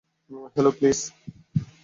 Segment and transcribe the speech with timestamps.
[0.53, 0.99] Hello, please.